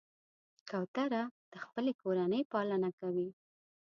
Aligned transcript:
کوتره 0.69 1.23
د 1.53 1.55
خپلې 1.65 1.91
کورنۍ 2.01 2.41
پالنه 2.51 2.89
کوي. 2.99 3.29